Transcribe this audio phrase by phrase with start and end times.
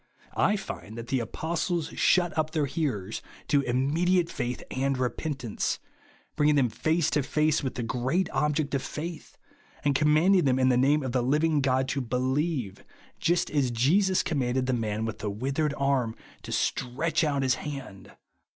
[0.35, 5.09] I find that the apostles shut up their hearers to imraedi ate faith and re
[5.09, 5.77] jyentance,
[6.35, 9.37] bringing them face to face with the great object of faith,
[9.85, 12.83] and commanding them in the name of the living God to be lieve,
[13.19, 18.11] just as Jesus commanded the man with the ivithered arm to stretch out his hand.